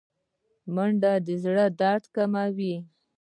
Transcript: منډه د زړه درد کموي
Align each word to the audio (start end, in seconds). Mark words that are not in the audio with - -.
منډه 0.75 1.11
د 1.25 1.27
زړه 1.43 1.65
درد 1.79 2.03
کموي 2.15 2.75